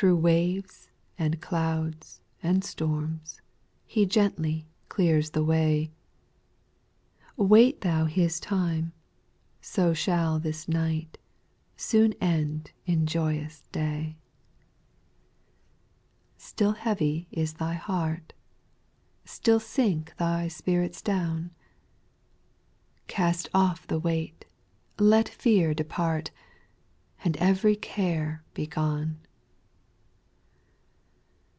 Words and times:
2. 0.00 0.06
Through 0.06 0.16
waves, 0.16 0.88
and 1.18 1.42
clouds, 1.42 2.22
and 2.42 2.64
storms, 2.64 3.42
He 3.84 4.06
gently 4.06 4.66
clears 4.88 5.28
the 5.32 5.44
way; 5.44 5.92
Wait 7.36 7.82
thou 7.82 8.06
His 8.06 8.40
time; 8.40 8.94
so 9.60 9.92
shall 9.92 10.38
this 10.38 10.66
night 10.66 11.18
Soon 11.76 12.14
end 12.18 12.70
in 12.86 13.04
joyous 13.04 13.60
day. 13.72 14.16
SPIRITUAL 16.38 16.38
SONGS. 16.38 16.56
27 16.56 16.76
3, 16.78 16.78
Still 16.78 16.82
heavy 16.82 17.28
is 17.30 17.52
tliy 17.56 17.76
heart? 17.76 18.32
Still 19.26 19.60
sink 19.60 20.16
thy 20.16 20.48
spirits 20.48 21.02
down? 21.02 21.50
Oast 23.18 23.50
off 23.52 23.86
the 23.86 23.98
weight, 23.98 24.46
let 24.98 25.28
fear 25.28 25.74
depart, 25.74 26.30
And 27.22 27.36
ev'ry 27.36 27.76
care 27.76 28.42
be 28.54 28.66
gone. 28.66 29.18